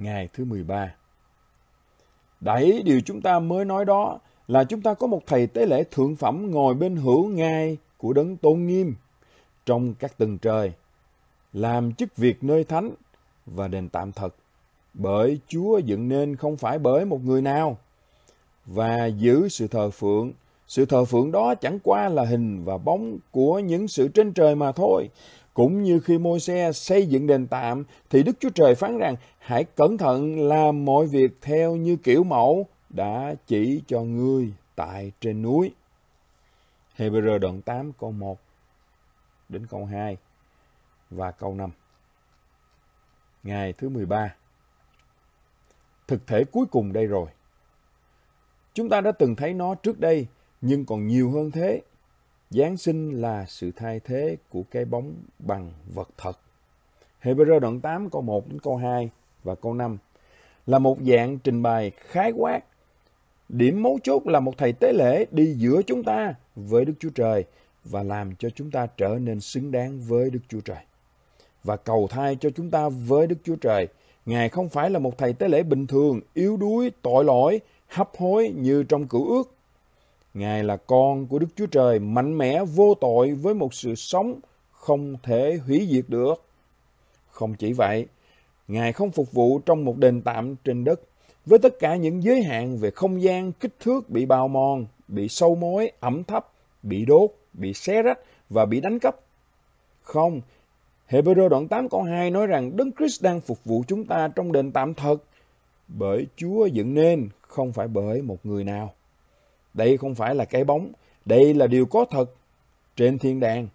Ngày 0.00 0.28
thứ 0.32 0.44
13 0.44 0.94
Đấy, 2.40 2.82
điều 2.84 3.00
chúng 3.00 3.20
ta 3.20 3.38
mới 3.38 3.64
nói 3.64 3.84
đó 3.84 4.18
là 4.48 4.64
chúng 4.64 4.82
ta 4.82 4.94
có 4.94 5.06
một 5.06 5.22
thầy 5.26 5.46
tế 5.46 5.66
lễ 5.66 5.84
thượng 5.90 6.16
phẩm 6.16 6.50
ngồi 6.50 6.74
bên 6.74 6.96
hữu 6.96 7.28
ngai 7.28 7.76
của 7.98 8.12
đấng 8.12 8.36
tôn 8.36 8.66
nghiêm 8.66 8.94
trong 9.66 9.94
các 9.94 10.18
tầng 10.18 10.38
trời, 10.38 10.72
làm 11.52 11.92
chức 11.92 12.16
việc 12.16 12.44
nơi 12.44 12.64
thánh 12.64 12.90
và 13.46 13.68
đền 13.68 13.88
tạm 13.88 14.12
thật, 14.12 14.34
bởi 14.94 15.38
Chúa 15.48 15.78
dựng 15.78 16.08
nên 16.08 16.36
không 16.36 16.56
phải 16.56 16.78
bởi 16.78 17.04
một 17.04 17.24
người 17.24 17.42
nào, 17.42 17.78
và 18.66 19.06
giữ 19.06 19.48
sự 19.48 19.68
thờ 19.68 19.90
phượng. 19.90 20.32
Sự 20.66 20.84
thờ 20.84 21.04
phượng 21.04 21.32
đó 21.32 21.54
chẳng 21.54 21.78
qua 21.82 22.08
là 22.08 22.24
hình 22.24 22.64
và 22.64 22.78
bóng 22.78 23.18
của 23.30 23.58
những 23.58 23.88
sự 23.88 24.08
trên 24.08 24.32
trời 24.32 24.54
mà 24.54 24.72
thôi. 24.72 25.08
Cũng 25.60 25.82
như 25.82 26.00
khi 26.00 26.18
môi 26.18 26.40
xe 26.40 26.72
xây 26.72 27.06
dựng 27.06 27.26
đền 27.26 27.46
tạm, 27.46 27.84
thì 28.10 28.22
Đức 28.22 28.32
Chúa 28.40 28.50
Trời 28.50 28.74
phán 28.74 28.98
rằng, 28.98 29.16
hãy 29.38 29.64
cẩn 29.64 29.98
thận 29.98 30.48
làm 30.48 30.84
mọi 30.84 31.06
việc 31.06 31.30
theo 31.40 31.76
như 31.76 31.96
kiểu 31.96 32.24
mẫu 32.24 32.66
đã 32.90 33.34
chỉ 33.46 33.82
cho 33.86 34.00
ngươi 34.00 34.52
tại 34.76 35.12
trên 35.20 35.42
núi. 35.42 35.72
Hebrew 36.96 37.38
đoạn 37.38 37.62
8 37.62 37.92
câu 37.92 38.12
1 38.12 38.38
đến 39.48 39.66
câu 39.66 39.84
2 39.84 40.16
và 41.10 41.30
câu 41.30 41.54
5. 41.54 41.70
Ngày 43.42 43.72
thứ 43.72 43.88
13 43.88 44.34
Thực 46.08 46.26
thể 46.26 46.44
cuối 46.44 46.66
cùng 46.70 46.92
đây 46.92 47.06
rồi. 47.06 47.26
Chúng 48.74 48.88
ta 48.88 49.00
đã 49.00 49.12
từng 49.12 49.36
thấy 49.36 49.54
nó 49.54 49.74
trước 49.74 50.00
đây, 50.00 50.26
nhưng 50.60 50.84
còn 50.84 51.06
nhiều 51.06 51.30
hơn 51.30 51.50
thế. 51.50 51.80
Giáng 52.50 52.76
sinh 52.76 53.20
là 53.20 53.44
sự 53.48 53.70
thay 53.76 54.00
thế 54.00 54.36
của 54.48 54.62
cái 54.70 54.84
bóng 54.84 55.14
bằng 55.38 55.72
vật 55.94 56.08
thật. 56.16 56.38
Hebrew 57.22 57.58
đoạn 57.58 57.80
8 57.80 58.10
câu 58.10 58.22
1 58.22 58.48
đến 58.48 58.60
câu 58.60 58.76
2 58.76 59.10
và 59.44 59.54
câu 59.54 59.74
5 59.74 59.98
là 60.66 60.78
một 60.78 60.98
dạng 61.06 61.38
trình 61.38 61.62
bày 61.62 61.90
khái 61.90 62.32
quát. 62.32 62.60
Điểm 63.48 63.82
mấu 63.82 63.98
chốt 64.02 64.26
là 64.26 64.40
một 64.40 64.58
thầy 64.58 64.72
tế 64.72 64.92
lễ 64.92 65.26
đi 65.30 65.54
giữa 65.58 65.82
chúng 65.82 66.04
ta 66.04 66.34
với 66.56 66.84
Đức 66.84 66.92
Chúa 66.98 67.10
Trời 67.10 67.44
và 67.84 68.02
làm 68.02 68.36
cho 68.36 68.50
chúng 68.50 68.70
ta 68.70 68.86
trở 68.86 69.18
nên 69.20 69.40
xứng 69.40 69.70
đáng 69.70 70.00
với 70.00 70.30
Đức 70.30 70.40
Chúa 70.48 70.60
Trời. 70.60 70.84
Và 71.64 71.76
cầu 71.76 72.08
thai 72.10 72.36
cho 72.40 72.50
chúng 72.50 72.70
ta 72.70 72.88
với 72.88 73.26
Đức 73.26 73.36
Chúa 73.44 73.56
Trời. 73.56 73.88
Ngài 74.26 74.48
không 74.48 74.68
phải 74.68 74.90
là 74.90 74.98
một 74.98 75.18
thầy 75.18 75.32
tế 75.32 75.48
lễ 75.48 75.62
bình 75.62 75.86
thường, 75.86 76.20
yếu 76.34 76.56
đuối, 76.56 76.90
tội 77.02 77.24
lỗi, 77.24 77.60
hấp 77.88 78.10
hối 78.16 78.52
như 78.56 78.82
trong 78.82 79.08
cựu 79.08 79.28
ước. 79.28 79.54
Ngài 80.34 80.64
là 80.64 80.76
con 80.76 81.26
của 81.26 81.38
Đức 81.38 81.46
Chúa 81.56 81.66
Trời, 81.66 81.98
mạnh 81.98 82.38
mẽ, 82.38 82.64
vô 82.64 82.94
tội 83.00 83.32
với 83.32 83.54
một 83.54 83.74
sự 83.74 83.94
sống 83.94 84.40
không 84.72 85.16
thể 85.22 85.58
hủy 85.66 85.88
diệt 85.90 86.04
được. 86.08 86.34
Không 87.30 87.54
chỉ 87.54 87.72
vậy, 87.72 88.06
Ngài 88.68 88.92
không 88.92 89.10
phục 89.10 89.32
vụ 89.32 89.58
trong 89.58 89.84
một 89.84 89.96
đền 89.96 90.22
tạm 90.22 90.56
trên 90.64 90.84
đất 90.84 91.00
với 91.46 91.58
tất 91.58 91.78
cả 91.78 91.96
những 91.96 92.22
giới 92.22 92.42
hạn 92.42 92.76
về 92.76 92.90
không 92.90 93.22
gian, 93.22 93.52
kích 93.52 93.74
thước 93.80 94.10
bị 94.10 94.26
bào 94.26 94.48
mòn, 94.48 94.86
bị 95.08 95.28
sâu 95.28 95.54
mối, 95.54 95.92
ẩm 96.00 96.24
thấp, 96.24 96.52
bị 96.82 97.04
đốt, 97.04 97.30
bị 97.52 97.74
xé 97.74 98.02
rách 98.02 98.18
và 98.50 98.66
bị 98.66 98.80
đánh 98.80 98.98
cắp. 98.98 99.16
Không, 100.02 100.40
Hebrew 101.08 101.48
đoạn 101.48 101.68
8 101.68 101.88
câu 101.88 102.02
2 102.02 102.30
nói 102.30 102.46
rằng 102.46 102.76
Đấng 102.76 102.92
Christ 102.92 103.22
đang 103.22 103.40
phục 103.40 103.64
vụ 103.64 103.84
chúng 103.88 104.04
ta 104.04 104.28
trong 104.36 104.52
đền 104.52 104.72
tạm 104.72 104.94
thật 104.94 105.16
bởi 105.88 106.26
Chúa 106.36 106.66
dựng 106.66 106.94
nên, 106.94 107.28
không 107.40 107.72
phải 107.72 107.88
bởi 107.88 108.22
một 108.22 108.46
người 108.46 108.64
nào. 108.64 108.94
Đây 109.80 109.96
không 109.96 110.14
phải 110.14 110.34
là 110.34 110.44
cái 110.44 110.64
bóng, 110.64 110.92
đây 111.24 111.54
là 111.54 111.66
điều 111.66 111.86
có 111.86 112.04
thật 112.10 112.34
trên 112.96 113.18
thiên 113.18 113.40
đàng. 113.40 113.68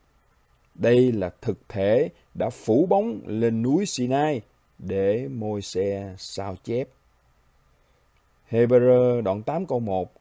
Đây 0.76 1.12
là 1.12 1.30
thực 1.42 1.58
thể 1.70 2.10
đã 2.34 2.50
phủ 2.50 2.86
bóng 2.86 3.22
lên 3.26 3.62
núi 3.62 3.86
Sinai 3.86 4.42
để 4.80 5.28
môi 5.28 5.62
xe 5.62 6.16
sao 6.18 6.56
chép. 6.64 6.88
Hebrew 8.52 9.22
đoạn 9.22 9.44
8 9.44 9.66
câu 9.66 9.80
1 9.80 10.12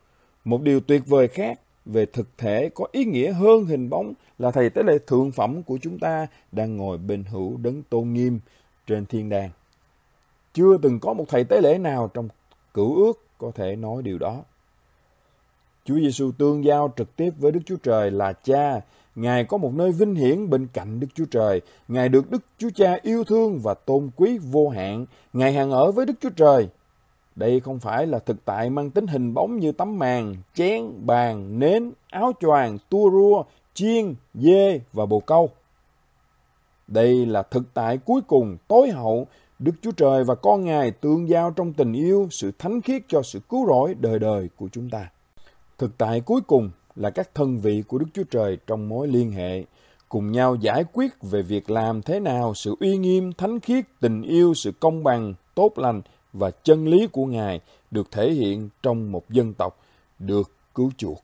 Một 0.45 0.63
điều 0.63 0.81
tuyệt 0.81 1.03
vời 1.07 1.29
khác 1.29 1.61
về 1.85 2.07
thực 2.07 2.39
thể 2.39 2.71
có 2.75 2.87
ý 2.93 3.05
nghĩa 3.05 3.33
hơn 3.33 3.65
hình 3.65 3.91
bóng 3.91 4.13
là 4.39 4.51
thầy 4.51 4.71
tế 4.71 4.83
lễ 4.83 4.99
thượng 5.07 5.33
phẩm 5.33 5.63
của 5.63 5.79
chúng 5.83 5.99
ta 5.99 6.27
đang 6.53 6.77
ngồi 6.77 6.99
bên 6.99 7.25
hữu 7.25 7.57
đấng 7.57 7.83
tôn 7.83 8.13
nghiêm 8.13 8.41
trên 8.87 9.07
thiên 9.07 9.29
đàng. 9.29 9.51
Chưa 10.55 10.79
từng 10.83 11.01
có 11.01 11.13
một 11.13 11.25
thầy 11.29 11.45
tế 11.45 11.61
lễ 11.61 11.79
nào 11.79 12.11
trong 12.15 12.29
cửu 12.75 13.05
ước 13.05 13.25
có 13.39 13.53
thể 13.55 13.77
nói 13.77 14.03
điều 14.03 14.19
đó. 14.19 14.43
Chúa 15.85 15.95
Giêsu 15.95 16.33
tương 16.39 16.65
giao 16.65 16.93
trực 16.97 17.17
tiếp 17.17 17.31
với 17.39 17.53
Đức 17.53 17.61
Chúa 17.67 17.77
Trời 17.77 18.11
là 18.11 18.33
Cha. 18.33 18.81
Ngài 19.15 19.45
có 19.45 19.57
một 19.57 19.75
nơi 19.75 19.93
vinh 19.93 20.15
hiển 20.15 20.51
bên 20.51 20.67
cạnh 20.73 21.01
Đức 21.01 21.07
Chúa 21.15 21.25
Trời. 21.31 21.61
Ngài 21.89 22.09
được 22.09 22.31
Đức 22.31 22.43
Chúa 22.59 22.71
Cha 22.75 22.99
yêu 23.03 23.25
thương 23.25 23.59
và 23.59 23.75
tôn 23.75 24.11
quý 24.17 24.39
vô 24.39 24.69
hạn. 24.69 25.07
Ngài 25.33 25.53
hàng 25.53 25.71
ở 25.71 25.93
với 25.93 26.07
Đức 26.07 26.15
Chúa 26.21 26.31
Trời. 26.31 26.69
Đây 27.37 27.61
không 27.61 27.79
phải 27.79 28.07
là 28.07 28.19
thực 28.19 28.45
tại 28.45 28.71
mang 28.71 28.91
tính 28.91 29.07
hình 29.07 29.35
bóng 29.35 29.59
như 29.59 29.73
tấm 29.73 29.99
màn, 29.99 30.37
chén, 30.55 31.07
bàn, 31.07 31.59
nến, 31.59 31.93
áo 32.11 32.33
choàng, 32.41 32.79
tua 32.91 33.11
rua, 33.11 33.43
chiên, 33.75 34.15
dê 34.35 34.81
và 34.93 35.07
bồ 35.07 35.21
câu. 35.21 35.51
Đây 36.89 37.27
là 37.27 37.43
thực 37.43 37.75
tại 37.75 37.99
cuối 37.99 38.21
cùng, 38.27 38.57
tối 38.69 38.91
hậu, 38.91 39.27
Đức 39.59 39.73
Chúa 39.83 39.93
Trời 39.93 40.25
và 40.25 40.35
con 40.35 40.65
Ngài 40.65 40.91
tương 40.91 41.29
giao 41.29 41.51
trong 41.51 41.73
tình 41.73 41.93
yêu, 41.93 42.29
sự 42.31 42.53
thánh 42.59 42.83
khiết 42.83 43.03
cho 43.09 43.23
sự 43.23 43.41
cứu 43.49 43.67
rỗi 43.67 43.95
đời 44.01 44.19
đời 44.19 44.49
của 44.57 44.69
chúng 44.73 44.91
ta. 44.91 45.09
Thực 45.85 45.99
tại 45.99 46.21
cuối 46.21 46.41
cùng 46.41 46.71
là 46.97 47.11
các 47.11 47.35
thân 47.35 47.59
vị 47.59 47.83
của 47.89 47.99
Đức 47.99 48.07
Chúa 48.15 48.23
Trời 48.31 48.59
trong 48.67 48.89
mối 48.89 49.09
liên 49.09 49.33
hệ, 49.33 49.65
cùng 50.09 50.33
nhau 50.33 50.55
giải 50.55 50.85
quyết 50.93 51.23
về 51.23 51.43
việc 51.43 51.71
làm 51.71 52.03
thế 52.03 52.21
nào 52.21 52.55
sự 52.55 52.77
uy 52.81 52.97
nghiêm, 52.97 53.33
thánh 53.33 53.61
khiết, 53.61 53.85
tình 54.01 54.23
yêu, 54.23 54.55
sự 54.55 54.73
công 54.81 55.05
bằng, 55.05 55.35
tốt 55.55 55.79
lành 55.79 56.03
và 56.33 56.51
chân 56.51 56.89
lý 56.89 57.07
của 57.07 57.27
Ngài 57.27 57.61
được 57.91 58.11
thể 58.11 58.33
hiện 58.33 58.69
trong 58.83 59.13
một 59.13 59.31
dân 59.31 59.55
tộc 59.55 59.79
được 60.19 60.51
cứu 60.75 60.91
chuộc. 60.97 61.23